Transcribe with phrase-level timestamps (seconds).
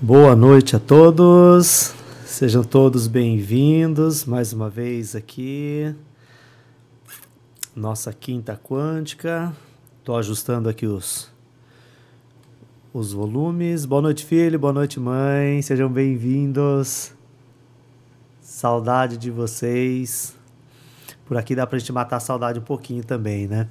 [0.00, 1.92] Boa noite a todos,
[2.24, 5.92] sejam todos bem-vindos mais uma vez aqui.
[7.74, 9.52] Nossa quinta quântica.
[9.98, 11.28] Estou ajustando aqui os,
[12.94, 13.84] os volumes.
[13.84, 17.12] Boa noite, filho, boa noite, mãe, sejam bem-vindos.
[18.40, 20.36] Saudade de vocês.
[21.26, 23.68] Por aqui dá pra gente matar a saudade um pouquinho também, né?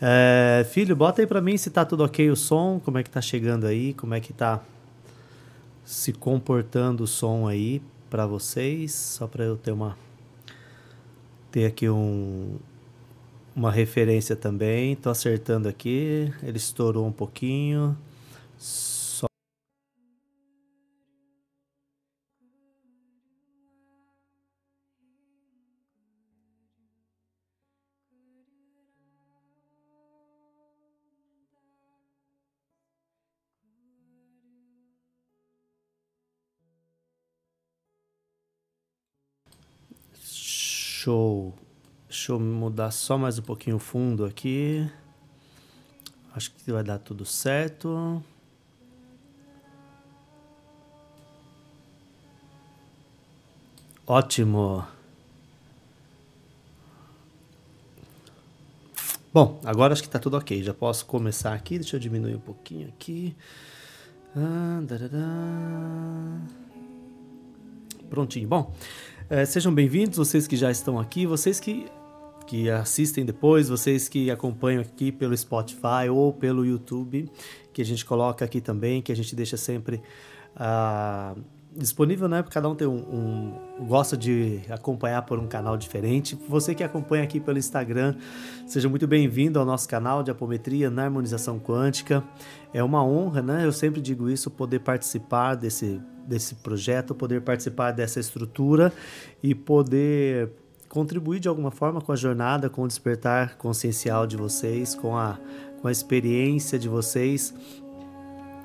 [0.00, 3.10] É, filho, bota aí pra mim se tá tudo ok o som, como é que
[3.10, 4.60] tá chegando aí, como é que tá
[5.84, 9.96] se comportando o som aí para vocês, só para eu ter uma
[11.50, 12.56] ter aqui um
[13.54, 14.96] uma referência também.
[14.96, 17.96] Tô acertando aqui, ele estourou um pouquinho.
[41.02, 41.52] Show.
[42.08, 44.88] Deixa eu mudar só mais um pouquinho o fundo aqui.
[46.32, 48.22] Acho que vai dar tudo certo.
[54.06, 54.86] Ótimo.
[59.34, 60.62] Bom, agora acho que está tudo ok.
[60.62, 61.80] Já posso começar aqui.
[61.80, 63.34] Deixa eu diminuir um pouquinho aqui.
[64.36, 64.80] Ah,
[68.08, 68.46] Prontinho.
[68.46, 68.72] Bom,
[69.32, 71.86] é, sejam bem-vindos, vocês que já estão aqui, vocês que,
[72.46, 77.32] que assistem depois, vocês que acompanham aqui pelo Spotify ou pelo YouTube,
[77.72, 80.02] que a gente coloca aqui também, que a gente deixa sempre
[80.54, 81.40] uh,
[81.74, 82.44] disponível, né?
[82.50, 82.98] Cada um tem um,
[83.80, 86.38] um, gosta de acompanhar por um canal diferente.
[86.46, 88.16] Você que acompanha aqui pelo Instagram,
[88.66, 92.22] seja muito bem-vindo ao nosso canal de apometria na harmonização quântica.
[92.74, 93.64] É uma honra, né?
[93.64, 98.92] Eu sempre digo isso, poder participar desse desse projeto, poder participar dessa estrutura
[99.42, 100.50] e poder
[100.88, 105.38] contribuir de alguma forma com a jornada, com o despertar consciencial de vocês, com a,
[105.80, 107.54] com a experiência de vocês.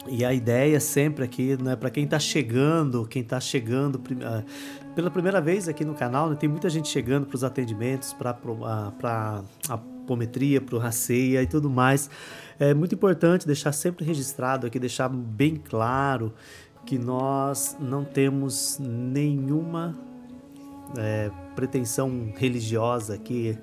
[0.10, 5.12] E a ideia sempre aqui, né, para quem está chegando, quem está chegando uh, pela
[5.12, 9.06] primeira vez aqui no canal, né, tem muita gente chegando para os atendimentos, para uh,
[9.06, 9.34] a
[9.70, 12.10] apometria, para o raceia e tudo mais.
[12.60, 16.34] É muito importante deixar sempre registrado aqui, deixar bem claro
[16.88, 19.94] que nós não temos nenhuma
[20.98, 23.58] é, pretensão religiosa aqui,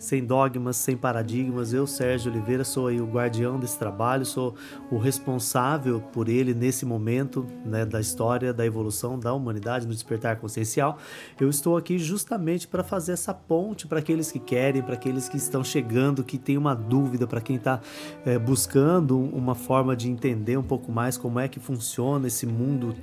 [0.00, 1.74] sem dogmas, sem paradigmas.
[1.74, 4.54] Eu, Sérgio Oliveira, sou o guardião desse trabalho, sou
[4.90, 10.36] o responsável por ele nesse momento né, da história, da evolução da humanidade, no despertar
[10.36, 10.96] consciencial.
[11.38, 15.36] Eu estou aqui justamente para fazer essa ponte para aqueles que querem, para aqueles que
[15.36, 17.78] estão chegando, que tem uma dúvida, para quem está
[18.24, 22.96] é, buscando uma forma de entender um pouco mais como é que funciona esse mundo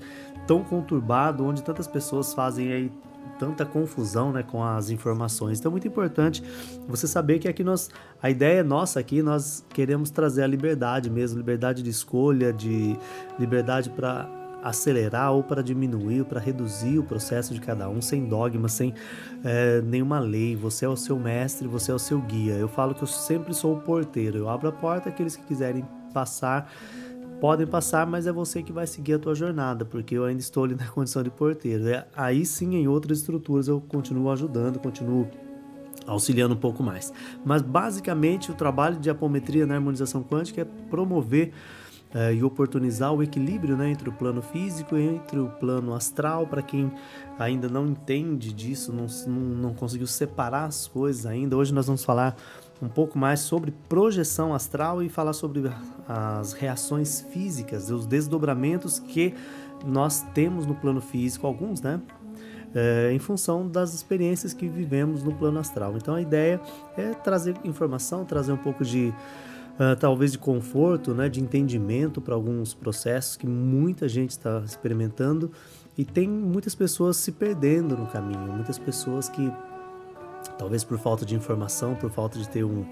[0.47, 2.91] tão conturbado, onde tantas pessoas fazem aí
[3.39, 5.59] tanta confusão né, com as informações.
[5.59, 6.43] Então é muito importante
[6.87, 7.89] você saber que aqui nós,
[8.21, 12.97] a ideia nossa aqui, nós queremos trazer a liberdade mesmo, liberdade de escolha, de
[13.39, 14.29] liberdade para
[14.63, 18.93] acelerar ou para diminuir, para reduzir o processo de cada um, sem dogma, sem
[19.43, 20.55] é, nenhuma lei.
[20.55, 22.53] Você é o seu mestre, você é o seu guia.
[22.53, 24.37] Eu falo que eu sempre sou o porteiro.
[24.37, 26.71] Eu abro a porta, aqueles que quiserem passar
[27.39, 30.63] podem passar, mas é você que vai seguir a tua jornada, porque eu ainda estou
[30.63, 31.87] ali na condição de porteiro.
[31.87, 35.27] É, aí sim, em outras estruturas, eu continuo ajudando, continuo
[36.05, 37.11] auxiliando um pouco mais.
[37.45, 41.51] Mas basicamente o trabalho de apometria na harmonização quântica é promover
[42.13, 46.47] é, e oportunizar o equilíbrio né, entre o plano físico e entre o plano astral.
[46.47, 46.91] Para quem
[47.37, 52.03] ainda não entende disso, não, não, não conseguiu separar as coisas ainda, hoje nós vamos
[52.03, 52.35] falar
[52.81, 55.71] um pouco mais sobre projeção astral e falar sobre
[56.07, 59.33] as reações físicas, os desdobramentos que
[59.85, 62.01] nós temos no plano físico, alguns, né?
[62.75, 65.95] É, em função das experiências que vivemos no plano astral.
[65.95, 66.61] Então a ideia
[66.97, 69.13] é trazer informação, trazer um pouco de
[69.79, 75.51] uh, talvez de conforto, né, de entendimento para alguns processos que muita gente está experimentando
[75.97, 79.51] e tem muitas pessoas se perdendo no caminho, muitas pessoas que
[80.57, 82.85] talvez por falta de informação, por falta de ter um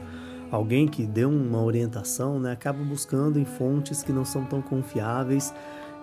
[0.51, 5.53] alguém que dê uma orientação, né, acaba buscando em fontes que não são tão confiáveis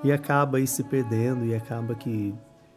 [0.05, 2.35] e acaba aí se perdendo e acaba que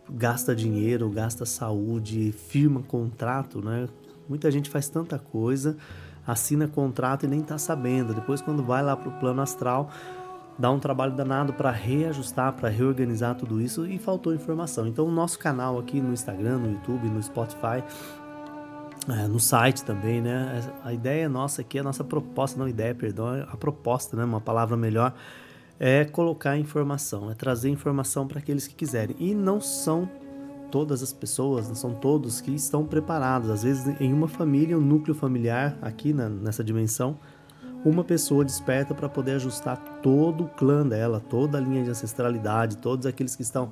[0.09, 3.87] gasta dinheiro, gasta saúde, firma contrato, né?
[4.29, 5.75] Muita gente faz tanta coisa,
[6.25, 8.13] assina contrato e nem está sabendo.
[8.13, 9.89] Depois quando vai lá para o plano astral,
[10.57, 14.87] dá um trabalho danado para reajustar, para reorganizar tudo isso e faltou informação.
[14.87, 17.83] Então o nosso canal aqui no Instagram, no YouTube, no Spotify,
[19.07, 20.61] é, no site também, né?
[20.83, 24.23] A ideia nossa aqui, a nossa proposta, não ideia, perdão, a proposta, né?
[24.23, 25.13] Uma palavra melhor,
[25.79, 29.15] é colocar informação, é trazer informação para aqueles que quiserem.
[29.19, 30.09] E não são
[30.71, 33.49] todas as pessoas, não são todos que estão preparados.
[33.49, 37.17] Às vezes, em uma família, um núcleo familiar, aqui na, nessa dimensão,
[37.85, 42.77] uma pessoa desperta para poder ajustar todo o clã dela, toda a linha de ancestralidade,
[42.77, 43.71] todos aqueles que estão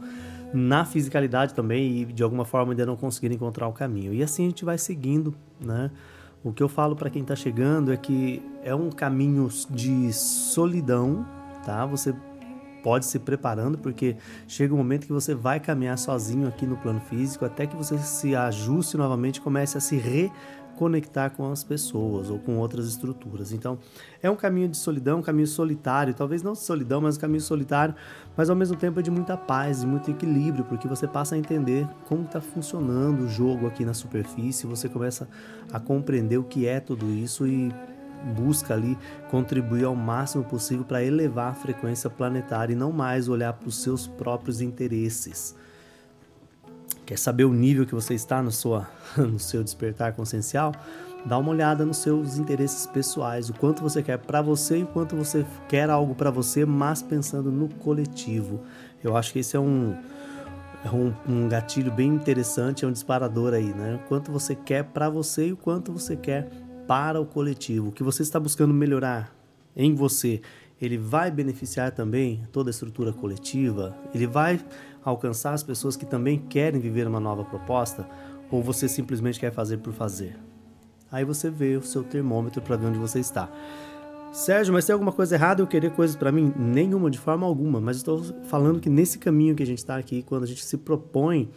[0.54, 4.14] na fisicalidade também e de alguma forma ainda não conseguiram encontrar o caminho.
[4.14, 5.90] E assim a gente vai seguindo, né?
[6.44, 11.26] O que eu falo para quem está chegando é que é um caminho de solidão,
[11.66, 11.86] tá?
[11.86, 12.14] Você
[12.84, 17.00] pode se preparando porque chega um momento que você vai caminhar sozinho aqui no plano
[17.00, 19.96] físico até que você se ajuste novamente, comece a se
[20.74, 23.54] reconectar com as pessoas ou com outras estruturas.
[23.54, 23.78] Então,
[24.22, 27.42] é um caminho de solidão, um caminho solitário, talvez não de solidão, mas um caminho
[27.42, 27.96] solitário,
[28.36, 31.38] mas ao mesmo tempo é de muita paz, de muito equilíbrio, porque você passa a
[31.38, 35.28] entender como está funcionando o jogo aqui na superfície, você começa
[35.72, 37.72] a compreender o que é tudo isso e
[38.36, 38.98] busca ali
[39.30, 43.82] contribuir ao máximo possível para elevar a frequência planetária e não mais olhar para os
[43.84, 45.56] seus próprios interesses.
[47.14, 50.72] Quer saber o nível que você está no, sua, no seu despertar consciencial?
[51.24, 54.88] Dá uma olhada nos seus interesses pessoais, o quanto você quer para você e o
[54.88, 58.62] quanto você quer algo para você, mas pensando no coletivo.
[59.04, 59.96] Eu acho que esse é um,
[60.84, 64.02] é um, um, gatilho bem interessante, é um disparador aí, né?
[64.04, 66.50] O quanto você quer para você e o quanto você quer
[66.88, 69.32] para o coletivo, o que você está buscando melhorar
[69.76, 70.42] em você,
[70.82, 73.96] ele vai beneficiar também toda a estrutura coletiva?
[74.16, 74.60] Ele vai
[75.04, 78.08] alcançar as pessoas que também querem viver uma nova proposta?
[78.52, 80.38] Ou você simplesmente quer fazer por fazer?
[81.12, 83.50] Aí você vê o seu termômetro para ver onde você está.
[84.32, 86.52] Sérgio, mas tem alguma coisa errada eu querer coisas para mim?
[86.58, 87.80] Nenhuma, de forma alguma.
[87.80, 90.76] Mas estou falando que nesse caminho que a gente está aqui, quando a gente se
[90.78, 91.52] propõe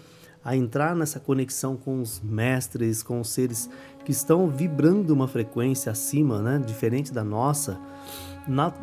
[0.44, 3.68] a entrar nessa conexão com os mestres, com os seres
[4.04, 7.80] que estão vibrando uma frequência acima, né, diferente da nossa,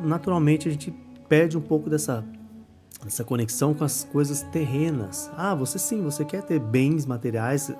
[0.03, 0.91] naturalmente a gente
[1.29, 2.25] perde um pouco dessa
[3.05, 5.29] essa conexão com as coisas terrenas.
[5.35, 7.71] Ah, você sim, você quer ter bens materiais,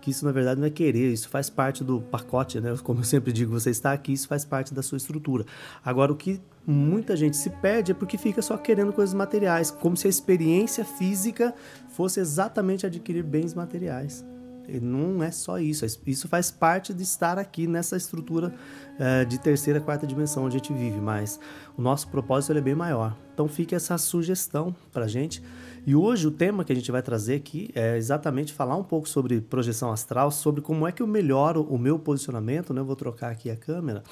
[0.00, 2.74] que isso na verdade não é querer, isso faz parte do pacote, né?
[2.82, 5.46] Como eu sempre digo, você está aqui, isso faz parte da sua estrutura.
[5.84, 9.96] Agora, o que muita gente se perde é porque fica só querendo coisas materiais, como
[9.96, 11.54] se a experiência física
[11.90, 14.24] fosse exatamente adquirir bens materiais.
[14.68, 18.54] E não é só isso, isso faz parte de estar aqui nessa estrutura
[18.98, 21.38] é, de terceira, quarta dimensão onde a gente vive, mas
[21.76, 23.16] o nosso propósito é bem maior.
[23.32, 25.42] Então fica essa sugestão para gente.
[25.86, 29.08] E hoje o tema que a gente vai trazer aqui é exatamente falar um pouco
[29.08, 32.80] sobre projeção astral, sobre como é que eu melhoro o meu posicionamento, né?
[32.80, 34.02] Eu vou trocar aqui a câmera.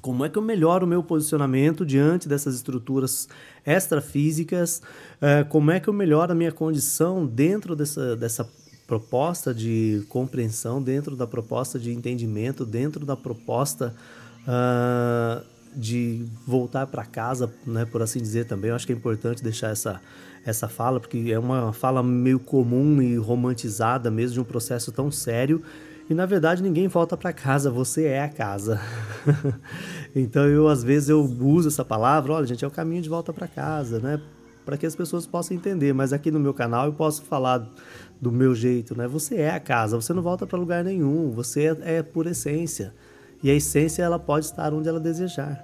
[0.00, 3.28] Como é que eu melhoro o meu posicionamento diante dessas estruturas
[3.64, 4.82] extrafísicas?
[5.20, 8.48] É, como é que eu melhoro a minha condição dentro dessa, dessa
[8.86, 13.94] proposta de compreensão, dentro da proposta de entendimento, dentro da proposta
[14.42, 18.70] uh, de voltar para casa, né, por assim dizer também.
[18.70, 20.00] Eu acho que é importante deixar essa,
[20.44, 25.10] essa fala, porque é uma fala meio comum e romantizada mesmo de um processo tão
[25.10, 25.62] sério.
[26.10, 28.80] E na verdade ninguém volta para casa, você é a casa.
[30.14, 33.32] então eu às vezes eu uso essa palavra, olha gente, é o caminho de volta
[33.32, 34.20] para casa, né?
[34.64, 35.92] Para que as pessoas possam entender.
[35.92, 37.66] Mas aqui no meu canal eu posso falar
[38.20, 39.08] do meu jeito, né?
[39.08, 42.92] Você é a casa, você não volta para lugar nenhum, você é, é por essência.
[43.42, 45.56] E a essência ela pode estar onde ela desejar,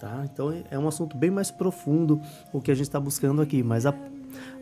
[0.00, 0.24] tá?
[0.32, 2.20] Então é um assunto bem mais profundo
[2.52, 3.94] o que a gente está buscando aqui, mas a,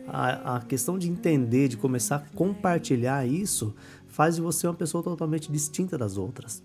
[0.07, 3.73] a, a questão de entender, de começar a compartilhar isso,
[4.07, 6.61] faz de você uma pessoa totalmente distinta das outras.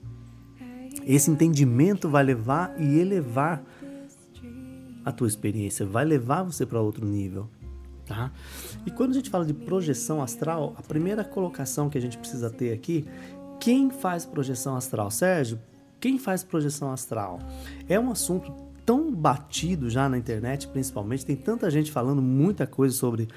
[1.07, 3.63] Esse entendimento vai levar e elevar
[5.05, 7.49] a tua experiência, vai levar você para outro nível.
[8.07, 8.33] Tá?
[8.85, 12.51] E quando a gente fala de projeção astral, a primeira colocação que a gente precisa
[12.51, 13.07] ter aqui,
[13.61, 15.11] quem faz projeção astral?
[15.11, 15.59] Sérgio,
[16.03, 17.39] quem faz projeção astral?
[17.89, 18.53] É um assunto
[18.85, 23.29] tão batido já na internet, principalmente, tem tanta gente falando muita coisa sobre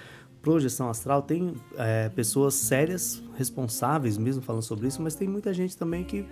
[0.41, 5.77] projeção astral, tem é, pessoas sérias, responsáveis mesmo falando sobre isso, mas tem muita gente
[5.77, 6.25] também que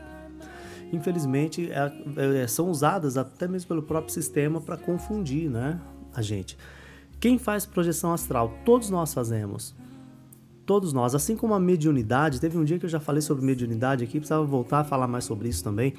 [0.92, 5.80] infelizmente é, é, são usadas até mesmo pelo próprio sistema para confundir né,
[6.16, 6.58] a gente.
[7.20, 8.58] Quem faz projeção astral?
[8.66, 9.76] Todos nós fazemos.
[10.66, 11.14] Todos nós.
[11.14, 14.46] Assim como a mediunidade, teve um dia que eu já falei sobre mediunidade aqui, precisava
[14.46, 15.94] voltar a falar mais sobre isso também.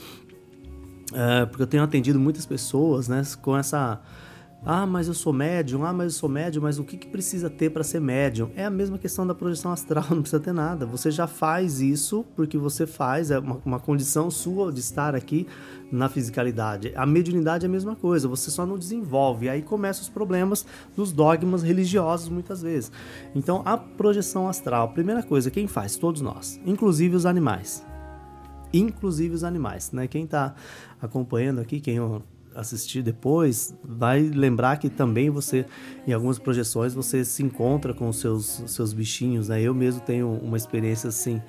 [1.12, 4.00] É, porque eu tenho atendido muitas pessoas né, com essa
[4.66, 5.84] ah, mas eu sou médium.
[5.84, 6.62] Ah, mas eu sou médium.
[6.62, 8.50] Mas o que, que precisa ter para ser médium?
[8.56, 10.86] É a mesma questão da projeção astral, não precisa ter nada.
[10.86, 15.46] Você já faz isso porque você faz, é uma, uma condição sua de estar aqui
[15.92, 16.92] na fisicalidade.
[16.96, 19.50] A mediunidade é a mesma coisa, você só não desenvolve.
[19.50, 20.64] Aí começam os problemas
[20.96, 22.90] dos dogmas religiosos muitas vezes.
[23.34, 25.96] Então, a projeção astral, primeira coisa, quem faz?
[25.96, 27.84] Todos nós, inclusive os animais.
[28.78, 30.06] Inclusive os animais, né?
[30.06, 30.54] Quem está
[31.00, 31.98] acompanhando aqui, quem
[32.54, 35.66] assistir depois, vai lembrar que também você,
[36.06, 39.60] em algumas projeções, você se encontra com os seus, seus bichinhos, né?
[39.60, 41.40] Eu mesmo tenho uma experiência assim.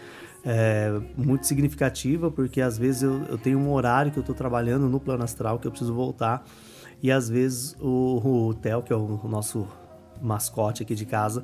[0.48, 4.88] É, muito significativa, porque às vezes eu, eu tenho um horário que eu estou trabalhando
[4.88, 6.46] no plano astral que eu preciso voltar,
[7.02, 9.68] e às vezes o, o Theo, que é o, o nosso
[10.22, 11.44] mascote aqui de casa,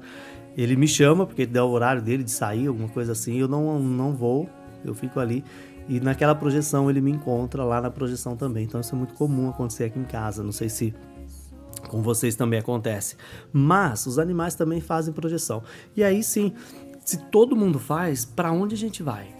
[0.55, 3.79] ele me chama, porque dá o horário dele de sair, alguma coisa assim, eu não,
[3.79, 4.47] não vou,
[4.83, 5.43] eu fico ali.
[5.87, 8.63] E naquela projeção ele me encontra lá na projeção também.
[8.63, 10.43] Então isso é muito comum acontecer aqui em casa.
[10.43, 10.93] Não sei se
[11.87, 13.15] com vocês também acontece.
[13.51, 15.63] Mas os animais também fazem projeção.
[15.95, 16.53] E aí sim,
[17.03, 19.35] se todo mundo faz, para onde a gente vai?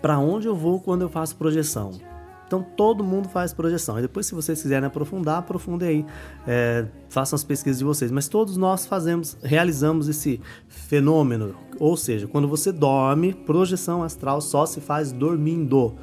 [0.00, 2.11] Para onde eu vou quando eu faço projeção?
[2.52, 3.98] Então todo mundo faz projeção.
[3.98, 6.06] E depois, se vocês quiserem aprofundar, aprofundem aí,
[6.46, 8.10] é, façam as pesquisas de vocês.
[8.10, 11.54] Mas todos nós fazemos, realizamos esse fenômeno.
[11.80, 15.94] Ou seja, quando você dorme, projeção astral só se faz dormindo.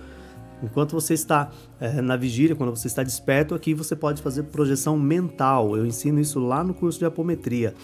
[0.63, 4.98] Enquanto você está é, na vigília, quando você está desperto, aqui você pode fazer projeção
[4.98, 5.77] mental.
[5.77, 7.75] Eu ensino isso lá no curso de apometria.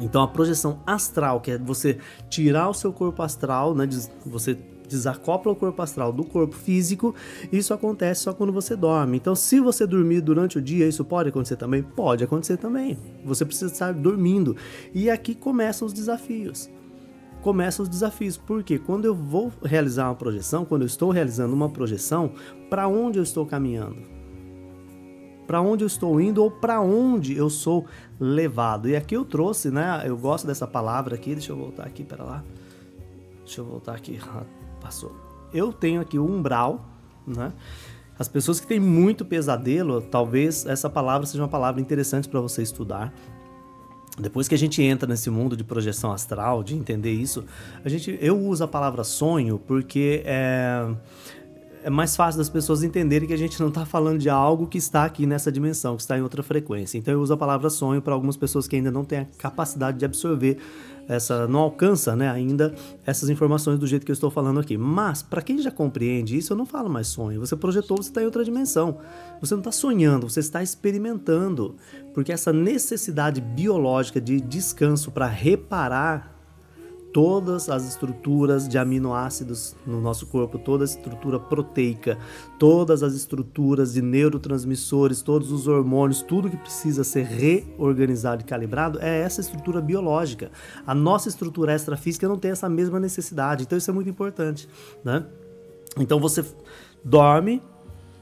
[0.00, 3.88] Então a projeção astral, que é você tirar o seu corpo astral, né,
[4.26, 4.58] você
[4.94, 7.14] desacopla o corpo astral do corpo físico,
[7.52, 9.16] isso acontece só quando você dorme.
[9.16, 11.82] Então, se você dormir durante o dia, isso pode acontecer também?
[11.82, 12.96] Pode acontecer também.
[13.24, 14.56] Você precisa estar dormindo.
[14.94, 16.70] E aqui começam os desafios.
[17.42, 21.68] Começam os desafios, porque quando eu vou realizar uma projeção, quando eu estou realizando uma
[21.68, 22.32] projeção,
[22.70, 23.98] para onde eu estou caminhando?
[25.46, 27.84] Para onde eu estou indo ou para onde eu sou
[28.18, 28.88] levado?
[28.88, 30.02] E aqui eu trouxe, né?
[30.06, 32.44] Eu gosto dessa palavra aqui, deixa eu voltar aqui para lá.
[33.44, 34.18] Deixa eu voltar aqui
[34.84, 35.12] passou.
[35.52, 36.84] Eu tenho aqui o umbral,
[37.26, 37.52] né?
[38.18, 42.62] As pessoas que têm muito pesadelo, talvez essa palavra seja uma palavra interessante para você
[42.62, 43.12] estudar.
[44.18, 47.44] Depois que a gente entra nesse mundo de projeção astral, de entender isso,
[47.84, 50.94] a gente, eu uso a palavra sonho porque é,
[51.82, 54.78] é mais fácil das pessoas entenderem que a gente não está falando de algo que
[54.78, 56.96] está aqui nessa dimensão, que está em outra frequência.
[56.96, 59.98] Então eu uso a palavra sonho para algumas pessoas que ainda não têm a capacidade
[59.98, 60.58] de absorver
[61.08, 64.76] essa não alcança né, ainda essas informações do jeito que eu estou falando aqui.
[64.76, 67.40] Mas, para quem já compreende isso, eu não falo mais sonho.
[67.40, 68.98] Você projetou, você está em outra dimensão.
[69.40, 71.76] Você não está sonhando, você está experimentando.
[72.12, 76.33] Porque essa necessidade biológica de descanso para reparar
[77.14, 82.18] todas as estruturas de aminoácidos no nosso corpo, toda a estrutura proteica,
[82.58, 88.98] todas as estruturas de neurotransmissores, todos os hormônios, tudo que precisa ser reorganizado e calibrado
[89.00, 90.50] é essa estrutura biológica.
[90.84, 94.68] A nossa estrutura extrafísica não tem essa mesma necessidade, então isso é muito importante,
[95.04, 95.24] né?
[95.96, 96.44] Então você
[97.04, 97.62] dorme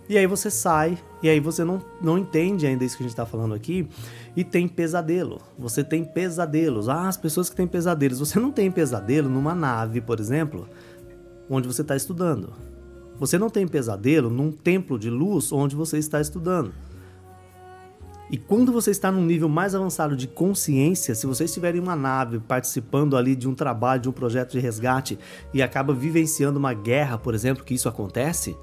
[0.06, 3.14] e aí você sai e aí você não, não entende ainda isso que a gente
[3.14, 3.88] está falando aqui
[4.36, 5.40] e tem pesadelo.
[5.58, 6.88] Você tem pesadelos.
[6.88, 8.18] Ah, as pessoas que têm pesadelos.
[8.18, 10.68] Você não tem pesadelo numa nave, por exemplo,
[11.48, 12.52] onde você está estudando.
[13.18, 16.72] Você não tem pesadelo num templo de luz onde você está estudando.
[18.30, 21.94] E quando você está num nível mais avançado de consciência, se você estiver em uma
[21.94, 25.18] nave participando ali de um trabalho, de um projeto de resgate
[25.52, 28.56] e acaba vivenciando uma guerra, por exemplo, que isso acontece,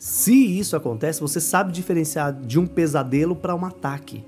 [0.00, 4.24] se isso acontece, você sabe diferenciar de um pesadelo para um ataque,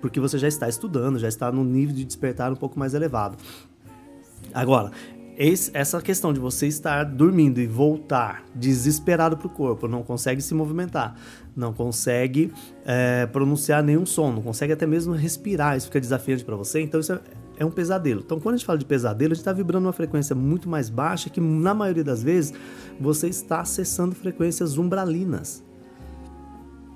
[0.00, 3.36] porque você já está estudando, já está num nível de despertar um pouco mais elevado.
[4.54, 4.90] Agora,
[5.74, 10.54] essa questão de você estar dormindo e voltar desesperado para o corpo, não consegue se
[10.54, 11.16] movimentar,
[11.56, 12.52] não consegue
[12.84, 17.00] é, pronunciar nenhum som, não consegue até mesmo respirar, isso fica desafiante para você, então
[17.00, 17.20] isso é,
[17.56, 18.22] é um pesadelo.
[18.24, 20.88] Então, quando a gente fala de pesadelo, a gente está vibrando uma frequência muito mais
[20.88, 22.52] baixa que, na maioria das vezes,
[23.00, 25.64] você está acessando frequências umbralinas.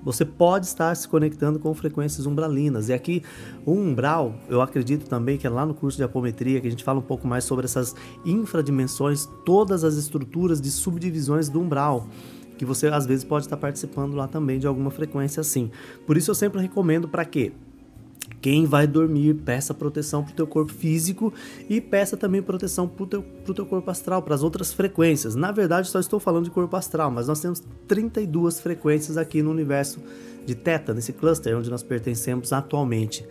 [0.06, 2.88] Você pode estar se conectando com frequências umbralinas.
[2.88, 3.24] E aqui,
[3.64, 6.84] o umbral, eu acredito também que é lá no curso de apometria que a gente
[6.84, 7.92] fala um pouco mais sobre essas
[8.24, 12.06] infradimensões, todas as estruturas de subdivisões do umbral
[12.56, 15.70] que você às vezes pode estar participando lá também de alguma frequência assim.
[16.06, 17.52] Por isso eu sempre recomendo para quê?
[18.46, 21.34] Quem vai dormir, peça proteção para o teu corpo físico
[21.68, 23.22] e peça também proteção para o teu,
[23.52, 25.34] teu corpo astral, para as outras frequências.
[25.34, 29.50] Na verdade, só estou falando de corpo astral, mas nós temos 32 frequências aqui no
[29.50, 29.98] universo
[30.44, 33.26] de Teta, nesse cluster onde nós pertencemos atualmente.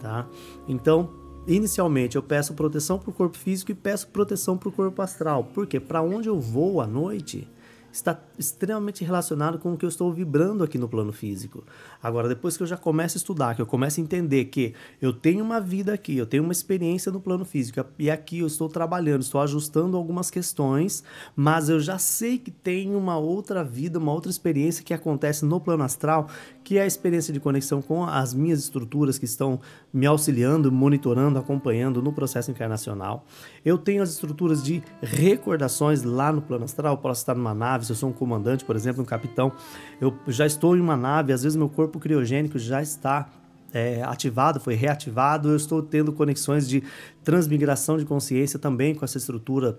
[0.00, 0.28] Tá?
[0.68, 1.08] Então,
[1.46, 5.44] inicialmente eu peço proteção para o corpo físico e peço proteção para o corpo astral.
[5.54, 7.48] Porque para onde eu vou à noite
[7.90, 11.64] está extremamente relacionado com o que eu estou vibrando aqui no plano físico.
[12.02, 15.12] Agora, depois que eu já começo a estudar, que eu começo a entender que eu
[15.12, 18.68] tenho uma vida aqui, eu tenho uma experiência no plano físico, e aqui eu estou
[18.68, 21.02] trabalhando, estou ajustando algumas questões,
[21.34, 25.60] mas eu já sei que tem uma outra vida, uma outra experiência que acontece no
[25.60, 26.28] plano astral,
[26.62, 29.58] que é a experiência de conexão com as minhas estruturas que estão
[29.92, 33.24] me auxiliando, monitorando, acompanhando no processo encarnacional.
[33.64, 37.86] Eu tenho as estruturas de recordações lá no plano astral, eu posso estar numa nave,
[37.86, 39.52] se eu sou um comandante, por exemplo, um capitão,
[40.00, 43.28] eu já estou em uma nave, às vezes meu corpo criogênico já está
[43.72, 46.82] é, ativado, foi reativado, eu estou tendo conexões de
[47.24, 49.78] transmigração de consciência também com essa estrutura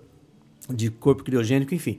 [0.68, 1.98] de corpo criogênico, enfim.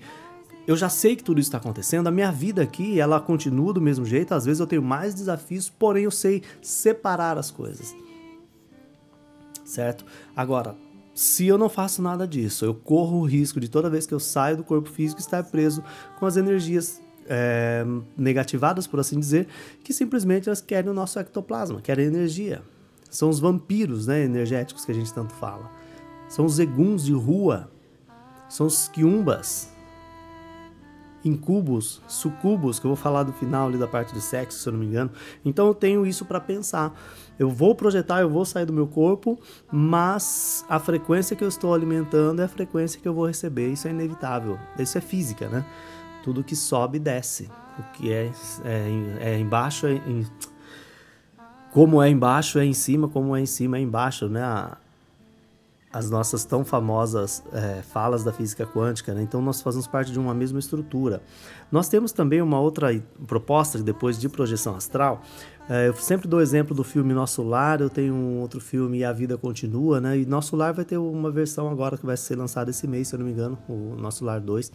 [0.67, 3.81] Eu já sei que tudo isso está acontecendo, a minha vida aqui, ela continua do
[3.81, 7.95] mesmo jeito, às vezes eu tenho mais desafios, porém eu sei separar as coisas.
[9.65, 10.05] Certo?
[10.35, 10.75] Agora,
[11.21, 14.19] se eu não faço nada disso, eu corro o risco de toda vez que eu
[14.19, 15.83] saio do corpo físico estar preso
[16.17, 17.85] com as energias é,
[18.17, 19.47] negativadas, por assim dizer,
[19.83, 22.63] que simplesmente elas querem o nosso ectoplasma, querem energia.
[23.07, 25.69] São os vampiros né, energéticos que a gente tanto fala.
[26.27, 27.69] São os eguns de rua.
[28.49, 29.69] São os quiumbas.
[31.23, 34.73] Incubos, sucubos, que eu vou falar do final ali da parte do sexo, se eu
[34.73, 35.11] não me engano.
[35.45, 36.99] Então eu tenho isso para pensar.
[37.41, 39.39] Eu vou projetar, eu vou sair do meu corpo,
[39.71, 43.69] mas a frequência que eu estou alimentando é a frequência que eu vou receber.
[43.69, 44.59] Isso é inevitável.
[44.77, 45.65] Isso é física, né?
[46.21, 47.49] tudo que sobe desce.
[47.77, 48.31] O que é,
[48.63, 50.25] é, é embaixo é em,
[51.71, 54.43] como é embaixo é em cima, como é em cima é embaixo, né?
[55.93, 59.21] As nossas tão famosas é, falas da física quântica, né?
[59.21, 61.21] então nós fazemos parte de uma mesma estrutura.
[61.69, 65.21] Nós temos também uma outra proposta depois de projeção astral.
[65.69, 69.13] É, eu sempre dou exemplo do filme Nosso Lar, eu tenho um outro filme A
[69.13, 70.17] Vida Continua, né?
[70.17, 73.15] E Nosso Lar vai ter uma versão agora que vai ser lançada esse mês, se
[73.15, 74.71] eu não me engano, o Nosso Lar 2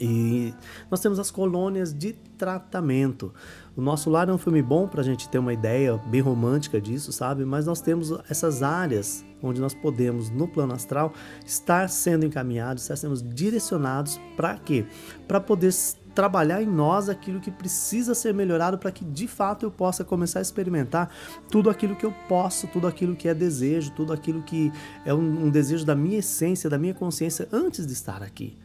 [0.00, 0.54] e
[0.90, 3.32] nós temos as colônias de tratamento.
[3.76, 7.12] O nosso lar é um filme bom para gente ter uma ideia bem romântica disso,
[7.12, 7.44] sabe?
[7.44, 11.12] Mas nós temos essas áreas onde nós podemos, no plano astral,
[11.44, 14.86] estar sendo encaminhados, estar sendo direcionados para quê?
[15.28, 15.72] Para poder
[16.14, 20.38] trabalhar em nós aquilo que precisa ser melhorado para que de fato eu possa começar
[20.38, 21.10] a experimentar
[21.50, 24.72] tudo aquilo que eu posso, tudo aquilo que é desejo, tudo aquilo que
[25.04, 28.56] é um, um desejo da minha essência, da minha consciência antes de estar aqui.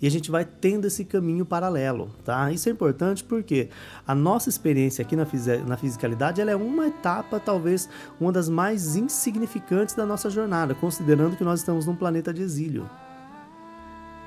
[0.00, 2.50] E a gente vai tendo esse caminho paralelo, tá?
[2.50, 3.68] Isso é importante porque
[4.06, 5.26] a nossa experiência aqui na,
[5.66, 7.86] na fisicalidade ela é uma etapa, talvez
[8.18, 12.88] uma das mais insignificantes da nossa jornada, considerando que nós estamos num planeta de exílio.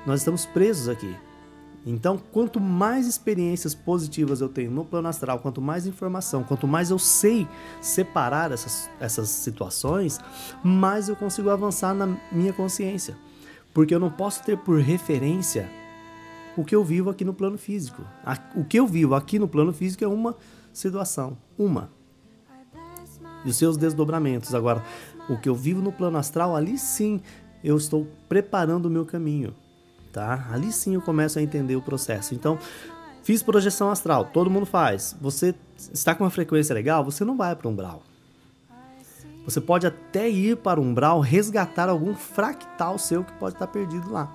[0.06, 1.16] Nós estamos presos aqui.
[1.86, 6.90] Então, quanto mais experiências positivas eu tenho no plano astral, quanto mais informação, quanto mais
[6.90, 7.46] eu sei
[7.80, 10.18] separar essas, essas situações,
[10.62, 13.14] mais eu consigo avançar na minha consciência
[13.74, 15.68] porque eu não posso ter por referência
[16.56, 18.02] o que eu vivo aqui no plano físico.
[18.54, 20.36] O que eu vivo aqui no plano físico é uma
[20.72, 21.90] situação, uma.
[23.44, 24.54] E os seus desdobramentos.
[24.54, 24.82] Agora,
[25.28, 27.20] o que eu vivo no plano astral, ali sim
[27.64, 29.52] eu estou preparando o meu caminho,
[30.14, 30.46] tá?
[30.50, 32.34] Ali sim eu começo a entender o processo.
[32.34, 32.56] Então,
[33.22, 35.14] fiz projeção astral, todo mundo faz.
[35.20, 35.54] Você
[35.92, 38.02] está com uma frequência legal, você não vai para um umbral.
[39.44, 44.32] Você pode até ir para umbral resgatar algum fractal seu que pode estar perdido lá.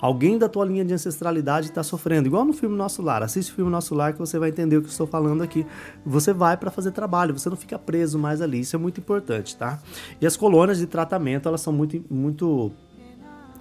[0.00, 3.22] Alguém da tua linha de ancestralidade está sofrendo, igual no filme Nosso Lar.
[3.22, 5.66] Assiste o filme Nosso Lar que você vai entender o que eu estou falando aqui.
[6.04, 8.60] Você vai para fazer trabalho, você não fica preso mais ali.
[8.60, 9.80] Isso é muito importante, tá?
[10.20, 12.72] E as colônias de tratamento, elas são muito, muito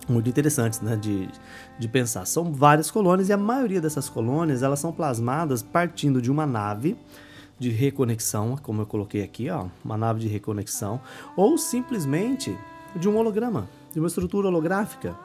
[0.07, 1.29] muito interessantes né, de,
[1.77, 2.25] de pensar.
[2.25, 6.97] São várias colônias e a maioria dessas colônias elas são plasmadas partindo de uma nave
[7.59, 11.01] de reconexão, como eu coloquei aqui, ó, uma nave de reconexão,
[11.35, 12.55] ou simplesmente
[12.95, 15.15] de um holograma, de uma estrutura holográfica.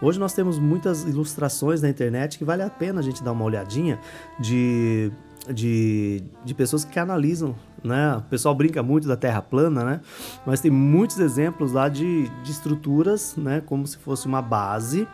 [0.00, 3.44] Hoje nós temos muitas ilustrações na internet que vale a pena a gente dar uma
[3.44, 3.98] olhadinha
[4.38, 5.10] de,
[5.52, 8.16] de, de pessoas que analisam, né?
[8.16, 10.00] O pessoal brinca muito da Terra plana, né?
[10.46, 13.62] Mas tem muitos exemplos lá de, de estruturas, né?
[13.64, 15.06] Como se fosse uma base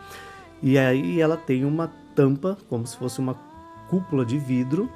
[0.62, 3.34] e aí ela tem uma tampa, como se fosse uma
[3.88, 4.88] cúpula de vidro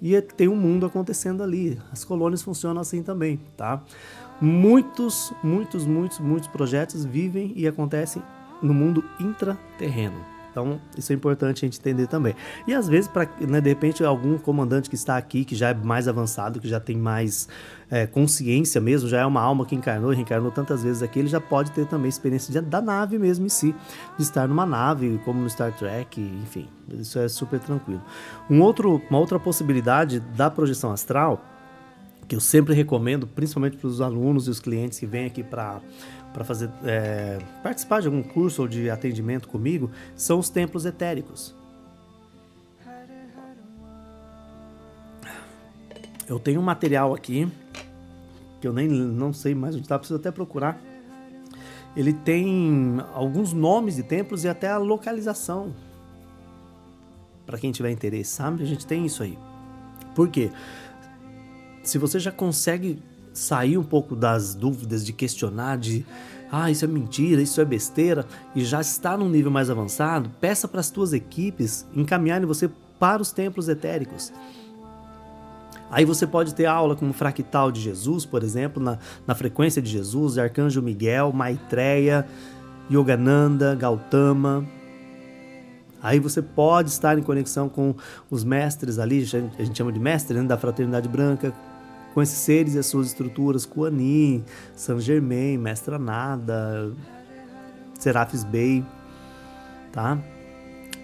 [0.00, 1.78] e tem um mundo acontecendo ali.
[1.92, 3.82] As colônias funcionam assim também, tá?
[4.40, 8.22] Muitos, muitos, muitos, muitos projetos vivem e acontecem
[8.60, 10.31] no mundo intraterreno.
[10.52, 12.36] Então, isso é importante a gente entender também.
[12.68, 15.74] E às vezes, para né, de repente, algum comandante que está aqui, que já é
[15.74, 17.48] mais avançado, que já tem mais
[17.90, 21.28] é, consciência mesmo, já é uma alma que encarnou e reencarnou tantas vezes aqui, ele
[21.28, 23.74] já pode ter também experiência de, da nave mesmo em si,
[24.18, 28.02] de estar numa nave, como no Star Trek, enfim, isso é super tranquilo.
[28.50, 31.42] Um outro, uma outra possibilidade da projeção astral
[32.28, 35.80] que eu sempre recomendo, principalmente para os alunos e os clientes que vêm aqui para
[36.32, 41.54] para fazer é, participar de algum curso ou de atendimento comigo são os templos etéricos.
[46.28, 47.50] Eu tenho um material aqui
[48.60, 50.80] que eu nem não sei mais onde está, preciso até procurar.
[51.96, 55.74] Ele tem alguns nomes de templos e até a localização.
[57.44, 58.62] Para quem tiver interesse, sabe?
[58.62, 59.36] A gente tem isso aí.
[60.14, 60.50] Por quê?
[61.82, 66.04] Se você já consegue sair um pouco das dúvidas de questionar de
[66.50, 70.68] ah, isso é mentira, isso é besteira, e já está num nível mais avançado, peça
[70.68, 74.30] para as tuas equipes encaminharem você para os templos etéricos.
[75.90, 79.90] Aí você pode ter aula como fractal de Jesus, por exemplo, na, na frequência de
[79.90, 82.26] Jesus, Arcanjo Miguel, Maitreya,
[82.90, 84.66] Yogananda, Gautama.
[86.02, 87.94] Aí você pode estar em conexão com
[88.30, 89.20] os mestres ali,
[89.58, 91.54] a gente chama de mestre né, da Fraternidade Branca,
[92.12, 94.44] com esses seres e as suas estruturas, Kuani,
[94.74, 96.92] Saint Germain, Mestra Nada,
[97.98, 98.84] Serafis Bey,
[99.90, 100.18] tá?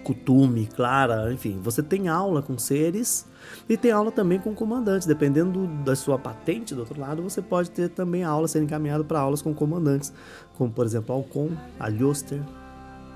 [0.03, 3.27] Kutume, Clara, enfim, você tem aula com seres
[3.67, 5.07] e tem aula também com comandantes.
[5.07, 9.19] Dependendo da sua patente do outro lado, você pode ter também aula sendo encaminhado para
[9.19, 10.11] aulas com comandantes,
[10.57, 12.41] como por exemplo Alcon, Alioster,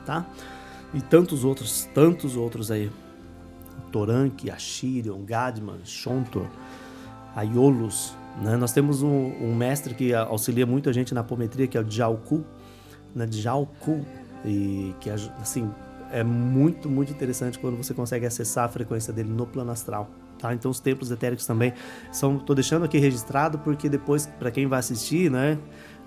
[0.06, 0.26] tá?
[0.94, 2.92] E tantos outros, tantos outros aí.
[3.92, 6.48] Torank, Ashirion, Gadman, Shontor,
[7.36, 8.16] Aiolos.
[8.42, 8.56] Né?
[8.56, 11.84] Nós temos um, um, mestre que auxilia muito a gente na apometria, que é o
[11.84, 12.44] Djalku,
[13.16, 13.26] né?
[13.26, 14.04] Djalku,
[14.44, 15.70] e que assim
[16.12, 20.10] é muito, muito interessante quando você consegue acessar a frequência dele no plano astral.
[20.38, 20.54] Tá?
[20.54, 21.74] Então os templos etéricos também
[22.12, 22.38] são.
[22.38, 25.58] Tô deixando aqui registrado porque depois, para quem vai assistir, né?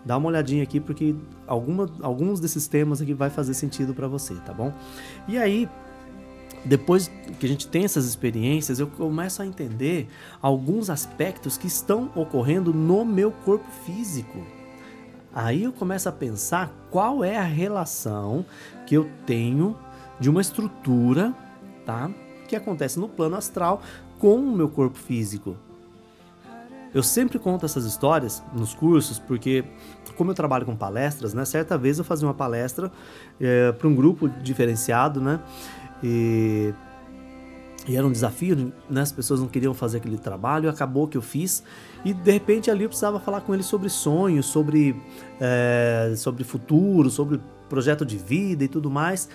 [0.04, 4.34] Dá uma olhadinha aqui porque alguma, alguns desses temas aqui vai fazer sentido para você,
[4.34, 4.72] tá bom?
[5.26, 5.68] E aí,
[6.66, 10.08] depois que a gente tem essas experiências, eu começo a entender
[10.42, 14.44] alguns aspectos que estão ocorrendo no meu corpo físico.
[15.32, 18.44] Aí eu começo a pensar qual é a relação
[18.86, 19.76] que eu tenho
[20.18, 21.34] de uma estrutura,
[21.84, 22.10] tá?
[22.48, 23.80] Que acontece no plano astral
[24.18, 25.56] com o meu corpo físico.
[26.92, 29.62] Eu sempre conto essas histórias nos cursos porque,
[30.16, 31.44] como eu trabalho com palestras, né?
[31.44, 32.90] Certa vez eu fazia uma palestra
[33.38, 35.38] é, para um grupo diferenciado, né?
[36.02, 36.72] E,
[37.86, 39.00] e, era um desafio, né?
[39.00, 41.62] As pessoas não queriam fazer aquele trabalho, acabou que eu fiz.
[42.04, 44.94] E de repente ali eu precisava falar com eles sobre sonhos, sobre,
[45.40, 49.28] é, sobre futuro, sobre projeto de vida e tudo mais.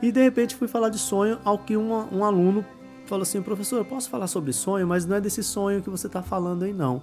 [0.00, 2.64] E de repente fui falar de sonho ao que um, um aluno
[3.06, 6.06] falou assim: professor, eu posso falar sobre sonho, mas não é desse sonho que você
[6.06, 7.02] está falando aí, não.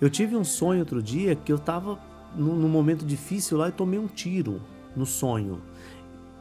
[0.00, 1.98] Eu tive um sonho outro dia que eu estava
[2.34, 4.60] num, num momento difícil lá e tomei um tiro
[4.96, 5.60] no sonho.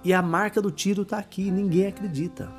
[0.03, 2.51] E a marca do tiro tá aqui, ninguém acredita.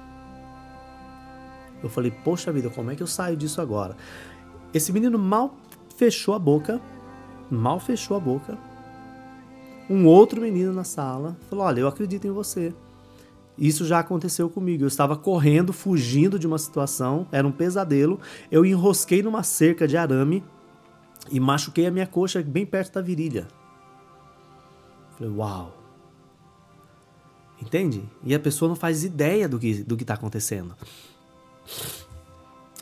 [1.83, 3.96] Eu falei, poxa vida, como é que eu saio disso agora?
[4.72, 5.57] Esse menino mal
[5.96, 6.81] fechou a boca,
[7.50, 8.57] mal fechou a boca.
[9.90, 12.72] Um outro menino na sala falou: Olha, eu acredito em você.
[13.59, 14.85] Isso já aconteceu comigo.
[14.85, 18.18] Eu estava correndo, fugindo de uma situação, era um pesadelo.
[18.50, 20.42] Eu enrosquei numa cerca de arame
[21.31, 23.46] e machuquei a minha coxa bem perto da virilha.
[25.18, 25.81] Falei, uau.
[27.62, 28.03] Entende?
[28.25, 30.75] E a pessoa não faz ideia do que do está acontecendo.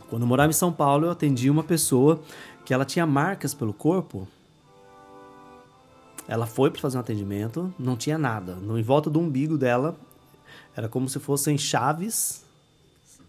[0.08, 2.20] Quando eu morava em São Paulo, eu atendi uma pessoa
[2.64, 4.26] que ela tinha marcas pelo corpo.
[6.26, 8.54] Ela foi para fazer um atendimento, não tinha nada.
[8.54, 9.94] No em volta do umbigo dela
[10.74, 12.42] era como se fossem chaves,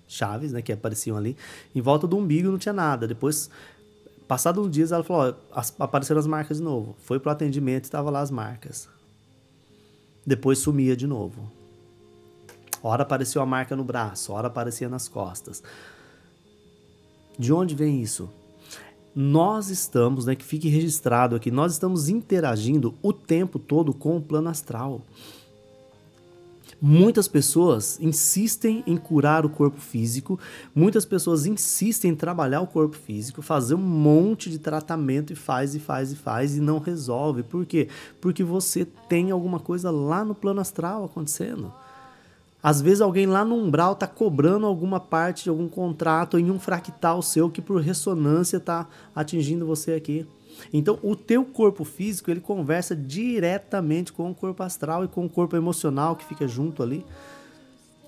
[0.07, 1.35] chaves, né, que apareciam ali.
[1.75, 3.07] Em volta do umbigo não tinha nada.
[3.07, 3.49] Depois,
[4.25, 6.95] passado uns dias, ela falou: ó, apareceram as marcas de novo.
[7.03, 8.87] Foi pro atendimento e estava lá as marcas
[10.25, 11.51] depois sumia de novo.
[12.83, 15.61] Ora apareceu a marca no braço, ora aparecia nas costas.
[17.37, 18.29] De onde vem isso?
[19.15, 24.21] Nós estamos, né, que fique registrado aqui, nós estamos interagindo o tempo todo com o
[24.21, 25.01] plano astral.
[26.83, 30.39] Muitas pessoas insistem em curar o corpo físico,
[30.73, 35.75] muitas pessoas insistem em trabalhar o corpo físico, fazer um monte de tratamento e faz
[35.75, 37.43] e faz e faz e não resolve.
[37.43, 37.87] Por quê?
[38.19, 41.71] Porque você tem alguma coisa lá no plano astral acontecendo.
[42.63, 46.59] Às vezes alguém lá no umbral está cobrando alguma parte de algum contrato em um
[46.59, 50.25] fractal seu que por ressonância está atingindo você aqui.
[50.71, 55.29] Então, o teu corpo físico, ele conversa diretamente com o corpo astral e com o
[55.29, 57.05] corpo emocional que fica junto ali.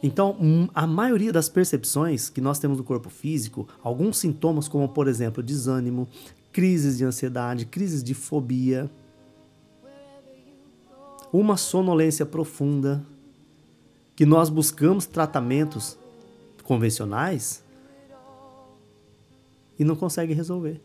[0.01, 4.87] Então, hum, a maioria das percepções que nós temos do corpo físico, alguns sintomas como,
[4.89, 6.07] por exemplo, desânimo,
[6.51, 8.89] crises de ansiedade, crises de fobia,
[11.31, 13.03] uma sonolência profunda,
[14.15, 15.97] que nós buscamos tratamentos
[16.63, 17.63] convencionais
[19.79, 20.79] e não consegue resolver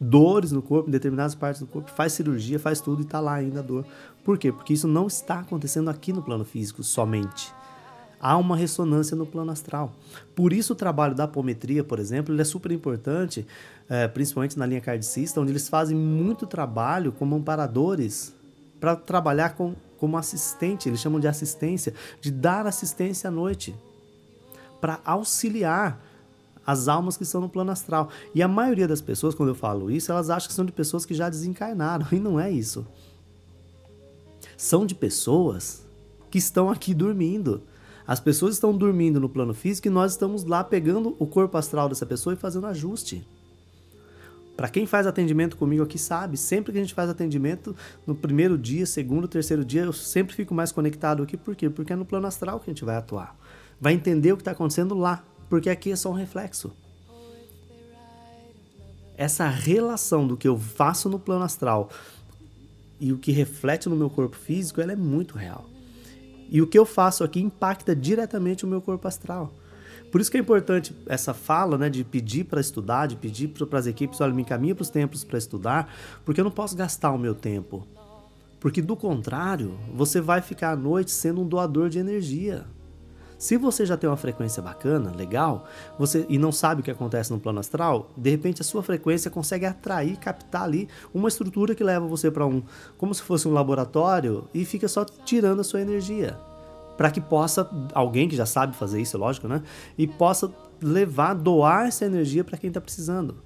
[0.00, 3.34] dores no corpo, em determinadas partes do corpo, faz cirurgia, faz tudo e está lá
[3.34, 3.84] ainda a dor.
[4.24, 4.52] Por quê?
[4.52, 7.52] Porque isso não está acontecendo aqui no plano físico somente.
[8.20, 9.92] Há uma ressonância no plano astral.
[10.34, 13.46] Por isso o trabalho da apometria, por exemplo, ele é super importante,
[13.88, 18.34] é, principalmente na linha cardicista, onde eles fazem muito trabalho como amparadores
[18.80, 23.74] para trabalhar com, como assistente, eles chamam de assistência, de dar assistência à noite,
[24.80, 26.00] para auxiliar
[26.68, 28.10] as almas que estão no plano astral.
[28.34, 31.06] E a maioria das pessoas, quando eu falo isso, elas acham que são de pessoas
[31.06, 32.86] que já desencarnaram, e não é isso.
[34.54, 35.82] São de pessoas
[36.30, 37.62] que estão aqui dormindo.
[38.06, 41.88] As pessoas estão dormindo no plano físico e nós estamos lá pegando o corpo astral
[41.88, 43.26] dessa pessoa e fazendo ajuste.
[44.54, 47.74] Para quem faz atendimento comigo aqui sabe, sempre que a gente faz atendimento,
[48.06, 51.36] no primeiro dia, segundo, terceiro dia, eu sempre fico mais conectado aqui.
[51.36, 51.70] Por quê?
[51.70, 53.34] Porque é no plano astral que a gente vai atuar.
[53.80, 56.72] Vai entender o que está acontecendo lá, porque aqui é só um reflexo.
[59.16, 61.90] Essa relação do que eu faço no plano astral
[63.00, 65.68] e o que reflete no meu corpo físico, ela é muito real.
[66.50, 69.52] E o que eu faço aqui impacta diretamente o meu corpo astral.
[70.10, 73.78] Por isso que é importante essa fala, né, de pedir para estudar, de pedir para
[73.78, 75.92] as equipes, olha, me encaminha para os templos para estudar,
[76.24, 77.86] porque eu não posso gastar o meu tempo.
[78.58, 82.64] Porque do contrário, você vai ficar à noite sendo um doador de energia.
[83.38, 85.64] Se você já tem uma frequência bacana, legal,
[85.96, 89.30] você e não sabe o que acontece no plano astral, de repente a sua frequência
[89.30, 92.62] consegue atrair, captar ali uma estrutura que leva você para um,
[92.96, 96.36] como se fosse um laboratório e fica só tirando a sua energia
[96.98, 99.62] para que possa alguém que já sabe fazer isso, lógico, né?
[99.96, 103.36] E possa levar, doar essa energia para quem está precisando.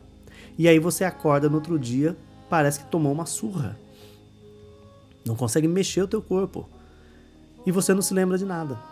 [0.57, 2.17] E aí você acorda no outro dia,
[2.49, 3.79] parece que tomou uma surra.
[5.27, 6.67] Não consegue mexer o teu corpo.
[7.67, 8.92] E você não se lembra de nada.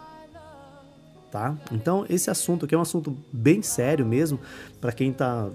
[1.31, 1.57] Tá?
[1.71, 4.41] Então, esse assunto aqui é um assunto bem sério mesmo,
[4.81, 5.49] para quem está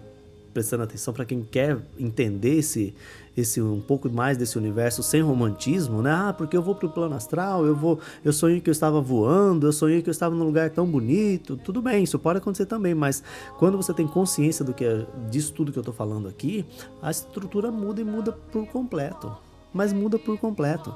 [0.56, 2.96] prestando atenção, para quem quer entender esse,
[3.36, 6.12] esse um pouco mais desse universo sem romantismo, né?
[6.14, 9.68] Ah, porque eu vou pro plano astral, eu vou, eu sonhei que eu estava voando,
[9.68, 11.58] eu sonhei que eu estava num lugar tão bonito.
[11.58, 13.22] Tudo bem, isso pode acontecer também, mas
[13.60, 16.66] quando você tem consciência do que é, disso tudo que eu estou falando aqui,
[17.02, 19.36] a estrutura muda e muda por completo.
[19.74, 20.96] Mas muda por completo.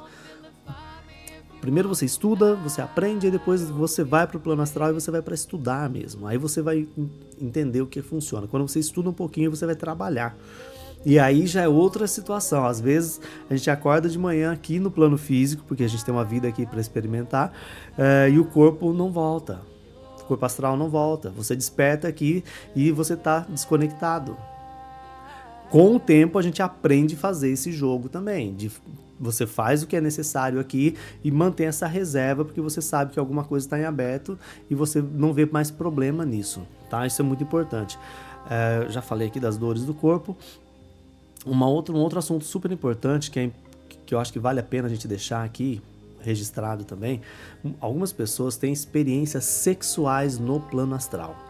[1.62, 5.12] Primeiro você estuda, você aprende, e depois você vai para o plano astral e você
[5.12, 6.26] vai para estudar mesmo.
[6.26, 6.88] Aí você vai
[7.40, 8.48] entender o que funciona.
[8.48, 10.38] Quando você estuda um pouquinho, você vai trabalhar.
[11.06, 12.66] E aí já é outra situação.
[12.66, 16.14] Às vezes a gente acorda de manhã aqui no plano físico, porque a gente tem
[16.14, 17.54] uma vida aqui para experimentar,
[17.98, 19.62] uh, e o corpo não volta.
[20.22, 21.30] O corpo astral não volta.
[21.32, 22.44] Você desperta aqui
[22.76, 24.38] e você está desconectado.
[25.70, 28.54] Com o tempo a gente aprende a fazer esse jogo também.
[28.54, 28.72] De,
[29.20, 33.20] você faz o que é necessário aqui e mantém essa reserva, porque você sabe que
[33.20, 36.62] alguma coisa está em aberto e você não vê mais problema nisso.
[36.90, 37.06] Tá?
[37.06, 37.98] Isso é muito importante.
[38.46, 40.38] Uh, já falei aqui das dores do corpo.
[41.46, 43.52] Uma outra, um outro assunto super importante que, é,
[44.06, 45.82] que eu acho que vale a pena a gente deixar aqui
[46.22, 47.22] registrado também.
[47.80, 51.49] Algumas pessoas têm experiências sexuais no plano astral.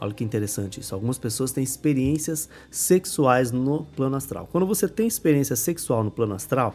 [0.00, 0.94] Olha que interessante isso.
[0.94, 4.48] Algumas pessoas têm experiências sexuais no plano astral.
[4.50, 6.74] Quando você tem experiência sexual no plano astral,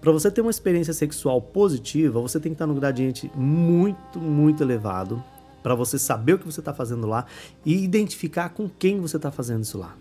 [0.00, 4.62] para você ter uma experiência sexual positiva, você tem que estar no gradiente muito, muito
[4.62, 5.22] elevado
[5.62, 7.26] para você saber o que você está fazendo lá
[7.64, 9.94] e identificar com quem você está fazendo isso lá.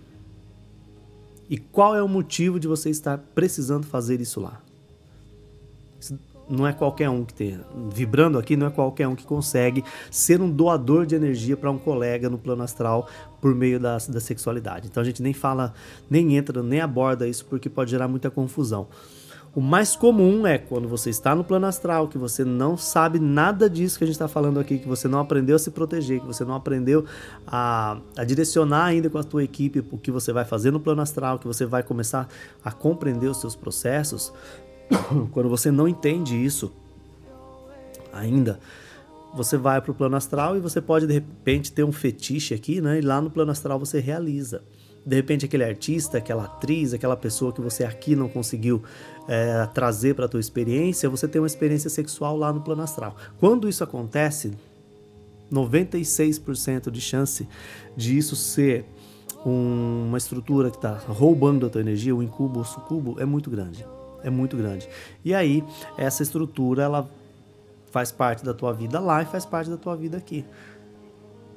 [1.49, 4.61] E qual é o motivo de você estar precisando fazer isso lá?
[6.51, 7.59] Não é qualquer um que tem.
[7.93, 11.77] Vibrando aqui, não é qualquer um que consegue ser um doador de energia para um
[11.77, 13.07] colega no plano astral
[13.39, 14.87] por meio da, da sexualidade.
[14.87, 15.73] Então a gente nem fala,
[16.09, 18.87] nem entra, nem aborda isso porque pode gerar muita confusão.
[19.53, 23.69] O mais comum é quando você está no plano astral, que você não sabe nada
[23.69, 26.25] disso que a gente está falando aqui, que você não aprendeu a se proteger, que
[26.25, 27.03] você não aprendeu
[27.45, 31.01] a, a, direcionar ainda com a tua equipe o que você vai fazer no plano
[31.01, 32.29] astral, que você vai começar
[32.63, 34.31] a compreender os seus processos.
[35.31, 36.71] quando você não entende isso
[38.13, 38.59] ainda,
[39.33, 42.81] você vai para o plano astral e você pode de repente ter um fetiche aqui,
[42.81, 42.99] né?
[42.99, 44.61] E lá no plano astral você realiza
[45.05, 48.83] de repente aquele artista, aquela atriz, aquela pessoa que você aqui não conseguiu
[49.27, 53.15] é, trazer para a tua experiência, você tem uma experiência sexual lá no plano astral.
[53.39, 54.51] Quando isso acontece,
[55.51, 57.47] 96% de chance
[57.97, 58.85] de isso ser
[59.45, 63.49] um, uma estrutura que está roubando a tua energia, o incubo ou sucubo, é muito
[63.49, 63.83] grande.
[64.23, 64.87] É muito grande.
[65.23, 65.63] E aí,
[65.97, 67.09] essa estrutura, ela
[67.91, 70.45] faz parte da tua vida lá e faz parte da tua vida aqui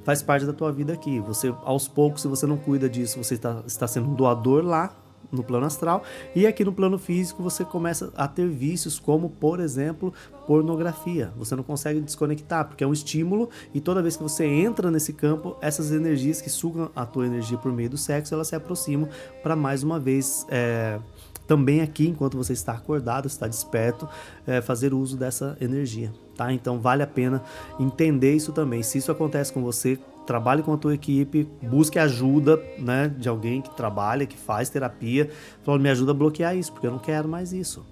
[0.04, 1.18] faz parte da tua vida aqui.
[1.20, 4.94] Você, aos poucos, se você não cuida disso, você está, está sendo um doador lá
[5.32, 6.02] no plano astral
[6.34, 10.12] e aqui no plano físico você começa a ter vícios como, por exemplo,
[10.46, 11.32] pornografia.
[11.36, 15.12] Você não consegue desconectar porque é um estímulo e toda vez que você entra nesse
[15.12, 19.08] campo, essas energias que sugam a tua energia por meio do sexo, elas se aproximam
[19.42, 21.00] para mais uma vez é,
[21.46, 24.08] também aqui, enquanto você está acordado, está desperto,
[24.46, 26.52] é, fazer uso dessa energia, tá?
[26.52, 27.42] Então vale a pena
[27.78, 28.82] entender isso também.
[28.82, 33.60] Se isso acontece com você, trabalhe com a tua equipe, busque ajuda, né, de alguém
[33.60, 35.30] que trabalha, que faz terapia,
[35.62, 37.84] fala, me ajuda a bloquear isso, porque eu não quero mais isso.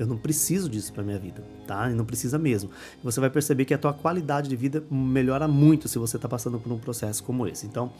[0.00, 1.90] Eu não preciso disso para minha vida, tá?
[1.90, 2.70] E não precisa mesmo.
[3.04, 6.58] Você vai perceber que a tua qualidade de vida melhora muito se você está passando
[6.58, 7.66] por um processo como esse.
[7.66, 7.92] Então,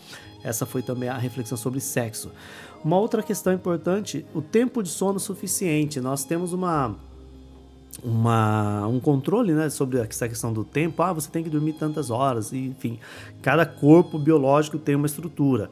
[0.43, 2.33] essa foi também a reflexão sobre sexo.
[2.83, 6.01] Uma outra questão importante, o tempo de sono suficiente.
[6.01, 6.97] Nós temos uma
[8.03, 11.03] uma, um controle né, sobre essa questão do tempo.
[11.03, 12.99] Ah, você tem que dormir tantas horas, enfim.
[13.43, 15.69] Cada corpo biológico tem uma estrutura.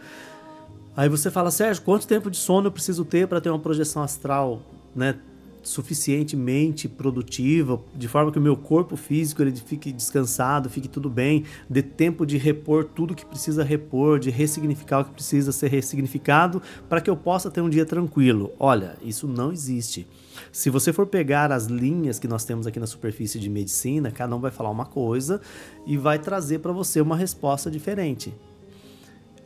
[0.95, 4.03] Aí você fala, Sérgio, quanto tempo de sono eu preciso ter para ter uma projeção
[4.03, 4.61] astral
[4.95, 5.15] né,
[5.63, 11.45] suficientemente produtiva, de forma que o meu corpo físico ele fique descansado, fique tudo bem,
[11.69, 16.63] dê tempo de repor tudo que precisa repor, de ressignificar o que precisa ser ressignificado,
[16.89, 18.53] para que eu possa ter um dia tranquilo.
[18.59, 20.07] Olha, isso não existe.
[20.53, 24.35] Se você for pegar as linhas que nós temos aqui na superfície de medicina, cada
[24.35, 25.41] um vai falar uma coisa
[25.87, 28.33] e vai trazer para você uma resposta diferente.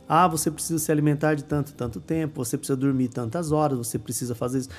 [0.07, 3.97] Ah, você precisa se alimentar de tanto tanto tempo, você precisa dormir tantas horas, você
[3.97, 4.69] precisa fazer isso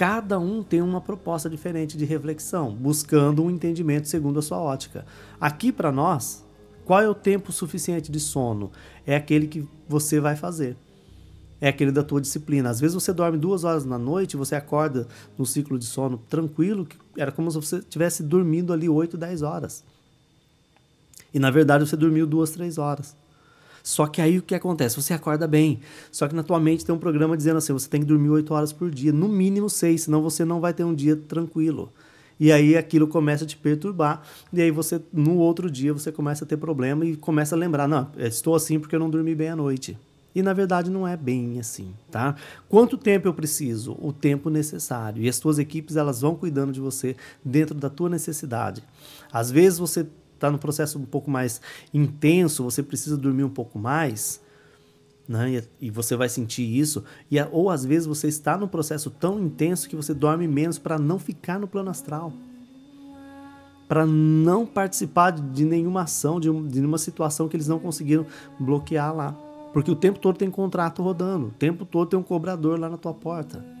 [0.00, 5.04] cada um tem uma proposta diferente de reflexão, buscando um entendimento segundo a sua ótica.
[5.38, 6.42] Aqui para nós,
[6.86, 8.72] qual é o tempo suficiente de sono?
[9.06, 10.74] É aquele que você vai fazer.
[11.60, 12.70] É aquele da tua disciplina.
[12.70, 16.86] Às vezes você dorme duas horas na noite, você acorda num ciclo de sono tranquilo,
[16.86, 19.84] que era como se você tivesse dormindo ali 8, 10 horas.
[21.34, 23.14] E na verdade você dormiu duas, três horas.
[23.82, 24.96] Só que aí o que acontece?
[24.96, 25.80] Você acorda bem.
[26.10, 28.52] Só que na tua mente tem um programa dizendo assim: você tem que dormir 8
[28.52, 31.92] horas por dia, no mínimo 6, senão você não vai ter um dia tranquilo.
[32.38, 34.22] E aí aquilo começa a te perturbar.
[34.50, 37.86] E aí você, no outro dia, você começa a ter problema e começa a lembrar:
[37.86, 39.96] não, estou assim porque eu não dormi bem à noite.
[40.34, 42.36] E na verdade não é bem assim, tá?
[42.68, 43.96] Quanto tempo eu preciso?
[44.00, 45.22] O tempo necessário.
[45.22, 48.82] E as tuas equipes elas vão cuidando de você dentro da tua necessidade.
[49.32, 50.06] Às vezes você
[50.40, 51.60] está no processo um pouco mais
[51.92, 54.40] intenso, você precisa dormir um pouco mais,
[55.28, 55.62] né?
[55.80, 57.04] E, e você vai sentir isso.
[57.30, 60.98] E, ou às vezes você está num processo tão intenso que você dorme menos para
[60.98, 62.32] não ficar no plano astral.
[63.86, 68.24] Para não participar de nenhuma ação, de, de nenhuma situação que eles não conseguiram
[68.58, 69.32] bloquear lá.
[69.72, 72.96] Porque o tempo todo tem contrato rodando, o tempo todo tem um cobrador lá na
[72.96, 73.79] tua porta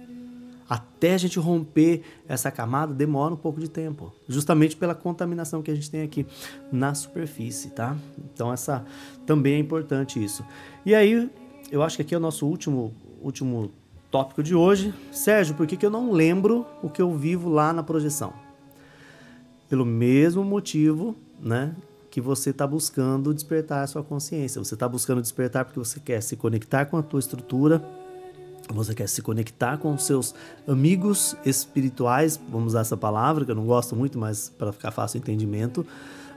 [0.70, 5.70] até a gente romper essa camada demora um pouco de tempo, justamente pela contaminação que
[5.72, 6.24] a gente tem aqui
[6.70, 7.96] na superfície, tá?
[8.32, 8.84] Então essa
[9.26, 10.44] também é importante isso.
[10.86, 11.28] E aí,
[11.72, 13.72] eu acho que aqui é o nosso último último
[14.12, 14.94] tópico de hoje.
[15.10, 18.32] Sérgio, por que, que eu não lembro o que eu vivo lá na projeção?
[19.68, 21.74] Pelo mesmo motivo, né?
[22.12, 24.62] Que você está buscando despertar a sua consciência.
[24.62, 27.84] Você está buscando despertar porque você quer se conectar com a tua estrutura,
[28.74, 30.34] você quer se conectar com seus
[30.66, 35.18] amigos espirituais, vamos usar essa palavra que eu não gosto muito, mas para ficar fácil
[35.18, 35.86] o entendimento.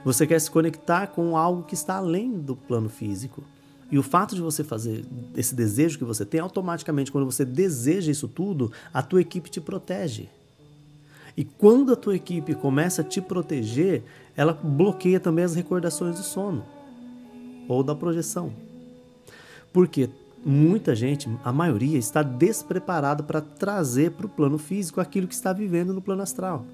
[0.04, 3.42] Você quer se conectar com algo que está além do plano físico.
[3.90, 5.04] E o fato de você fazer
[5.36, 9.60] esse desejo que você tem, automaticamente, quando você deseja isso tudo, a tua equipe te
[9.60, 10.28] protege.
[11.36, 14.02] E quando a tua equipe começa a te proteger,
[14.36, 16.64] ela bloqueia também as recordações do sono
[17.68, 18.52] ou da projeção.
[19.72, 20.08] Porque
[20.44, 25.52] muita gente, a maioria, está despreparada para trazer para o plano físico aquilo que está
[25.52, 26.64] vivendo no plano astral.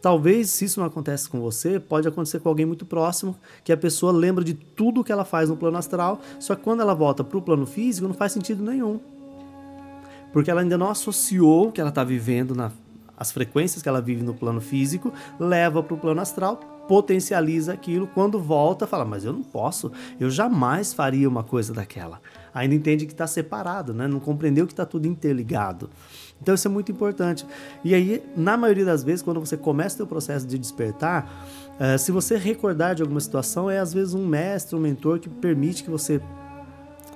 [0.00, 3.34] Talvez, se isso não acontece com você, pode acontecer com alguém muito próximo,
[3.64, 6.82] que a pessoa lembra de tudo que ela faz no plano astral, só que quando
[6.82, 9.00] ela volta para o plano físico não faz sentido nenhum.
[10.30, 12.70] Porque ela ainda não associou o que ela está vivendo, na,
[13.16, 18.06] as frequências que ela vive no plano físico, leva para o plano astral, potencializa aquilo,
[18.06, 19.90] quando volta, fala, mas eu não posso,
[20.20, 22.20] eu jamais faria uma coisa daquela
[22.54, 24.06] ainda entende que está separado, né?
[24.06, 25.90] não compreendeu que está tudo interligado.
[26.40, 27.44] Então isso é muito importante.
[27.82, 31.46] E aí, na maioria das vezes, quando você começa o seu processo de despertar,
[31.80, 35.28] uh, se você recordar de alguma situação, é às vezes um mestre, um mentor que
[35.28, 36.20] permite que você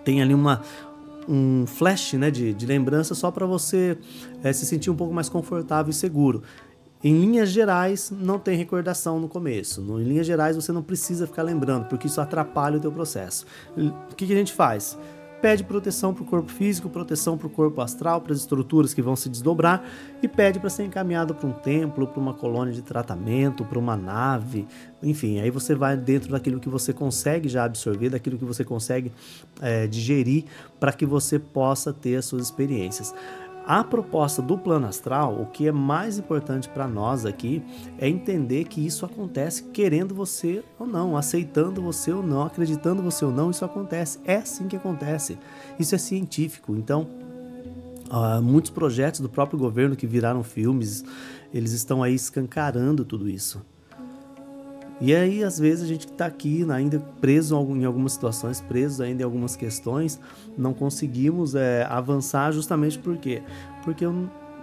[0.04, 0.62] tenha ali uma,
[1.28, 3.98] um flash né, de, de lembrança só para você
[4.42, 6.42] é, se sentir um pouco mais confortável e seguro.
[7.04, 9.80] Em linhas gerais, não tem recordação no começo.
[10.00, 13.46] Em linhas gerais, você não precisa ficar lembrando, porque isso atrapalha o teu processo.
[13.76, 14.98] O que, que a gente faz?
[15.40, 19.02] Pede proteção para o corpo físico, proteção para o corpo astral, para as estruturas que
[19.02, 19.84] vão se desdobrar
[20.22, 23.96] e pede para ser encaminhado para um templo, para uma colônia de tratamento, para uma
[23.96, 24.66] nave,
[25.02, 29.12] enfim, aí você vai dentro daquilo que você consegue já absorver, daquilo que você consegue
[29.60, 30.44] é, digerir
[30.80, 33.14] para que você possa ter as suas experiências.
[33.68, 37.62] A proposta do plano astral, o que é mais importante para nós aqui,
[37.98, 43.26] é entender que isso acontece querendo você ou não, aceitando você ou não, acreditando você
[43.26, 44.20] ou não, isso acontece.
[44.24, 45.38] É assim que acontece.
[45.78, 46.74] Isso é científico.
[46.74, 47.06] Então,
[48.10, 51.04] uh, muitos projetos do próprio governo que viraram filmes,
[51.52, 53.62] eles estão aí escancarando tudo isso.
[55.00, 59.22] E aí, às vezes, a gente está aqui ainda preso em algumas situações, preso ainda
[59.22, 60.18] em algumas questões,
[60.56, 63.42] não conseguimos é, avançar justamente por quê?
[63.84, 64.04] Porque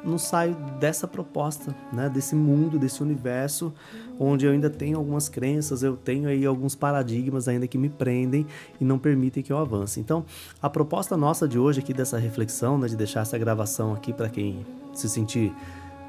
[0.06, 3.74] não saio dessa proposta, né, desse mundo, desse universo,
[4.20, 8.46] onde eu ainda tenho algumas crenças, eu tenho aí alguns paradigmas ainda que me prendem
[8.80, 10.00] e não permitem que eu avance.
[10.00, 10.24] Então,
[10.62, 14.30] a proposta nossa de hoje aqui dessa reflexão, né, de deixar essa gravação aqui para
[14.30, 15.52] quem se sentir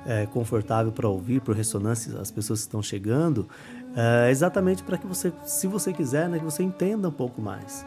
[0.07, 3.49] é, confortável para ouvir, por ressonância, as pessoas que estão chegando,
[3.97, 7.84] é exatamente para que você, se você quiser, né, que você entenda um pouco mais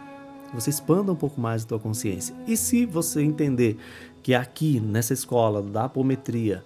[0.50, 2.36] que você expanda um pouco mais a tua consciência.
[2.48, 3.78] E se você entender
[4.22, 6.64] que aqui nessa escola da apometria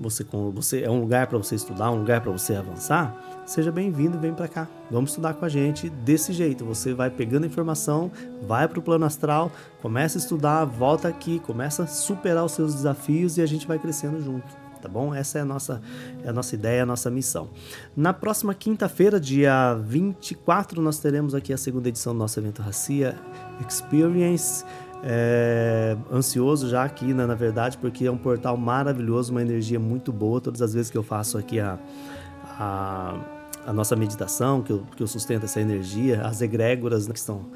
[0.00, 0.24] você,
[0.54, 4.32] você é um lugar para você estudar, um lugar para você avançar, seja bem-vindo vem
[4.32, 4.68] para cá.
[4.88, 6.64] Vamos estudar com a gente desse jeito.
[6.64, 8.10] Você vai pegando informação,
[8.46, 9.50] vai para o plano astral,
[9.82, 13.78] começa a estudar, volta aqui, começa a superar os seus desafios e a gente vai
[13.78, 15.14] crescendo junto tá bom?
[15.14, 15.80] Essa é a nossa,
[16.24, 17.50] é a nossa ideia, a nossa missão.
[17.96, 23.16] Na próxima quinta-feira, dia 24, nós teremos aqui a segunda edição do nosso evento Racia
[23.66, 24.64] Experience.
[25.02, 30.12] É, ansioso já aqui, né, na verdade, porque é um portal maravilhoso, uma energia muito
[30.12, 30.40] boa.
[30.40, 31.78] Todas as vezes que eu faço aqui a,
[32.58, 33.14] a,
[33.66, 37.46] a nossa meditação, que eu, que eu sustento essa energia, as egrégoras né, que estão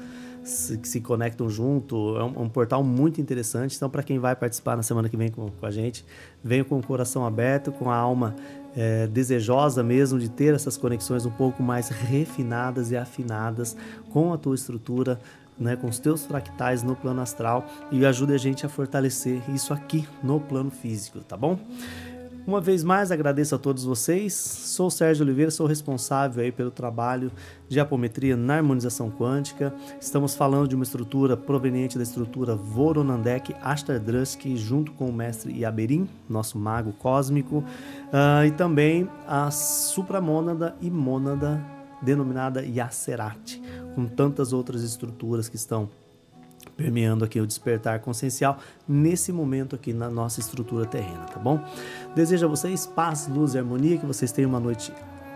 [0.43, 2.17] se, que se conectam junto.
[2.17, 3.75] É um, um portal muito interessante.
[3.75, 6.05] Então, para quem vai participar na semana que vem com, com, a gente,
[6.43, 8.35] venha com o coração aberto, com a alma
[8.75, 13.75] é, desejosa mesmo de ter essas conexões um pouco mais refinadas e afinadas
[14.11, 15.19] com a tua estrutura.
[15.55, 19.71] Né, com os teus fractais no plano astral e ajude a gente a fortalecer isso
[19.71, 21.59] aqui no plano físico, tá bom?
[22.45, 24.33] Uma vez mais, agradeço a todos vocês.
[24.33, 27.31] Sou Sérgio Oliveira, sou responsável aí pelo trabalho
[27.69, 29.73] de apometria na harmonização quântica.
[29.99, 36.09] Estamos falando de uma estrutura proveniente da estrutura Voronandek Ashtardruski, junto com o mestre Yaberin,
[36.29, 41.63] nosso mago cósmico, uh, e também a supramônada e mônada
[42.01, 43.61] denominada Yacerati,
[43.95, 45.89] com tantas outras estruturas que estão
[46.75, 48.57] permeando aqui o despertar consciencial
[48.87, 51.63] nesse momento aqui na nossa estrutura terrena, tá bom?
[52.15, 54.91] Desejo a vocês paz, luz e harmonia, que vocês tenham uma noite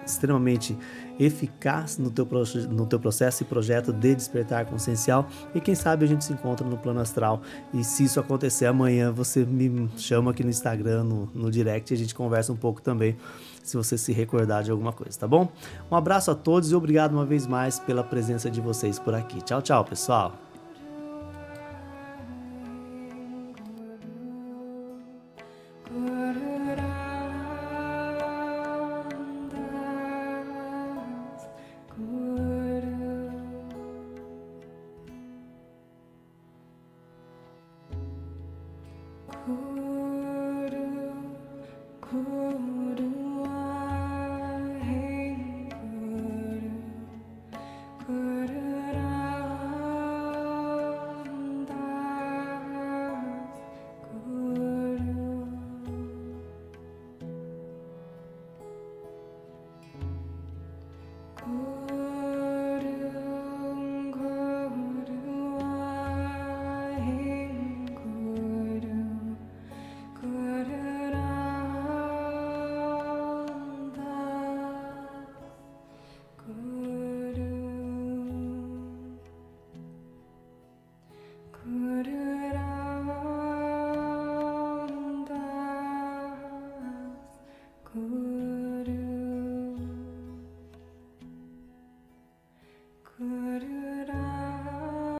[0.06, 0.78] extremamente
[1.20, 2.28] eficaz no teu,
[2.70, 6.66] no teu processo e projeto de despertar consciencial e quem sabe a gente se encontra
[6.66, 7.42] no plano astral
[7.74, 11.96] e se isso acontecer amanhã você me chama aqui no Instagram, no, no direct e
[11.96, 13.18] a gente conversa um pouco também
[13.64, 15.52] se você se recordar de alguma coisa, tá bom?
[15.92, 19.42] Um abraço a todos e obrigado uma vez mais pela presença de vocês por aqui.
[19.42, 20.47] Tchau, tchau, pessoal!